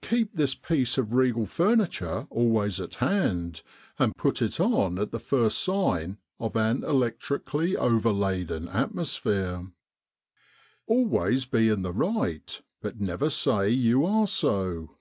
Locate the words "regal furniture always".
1.12-2.80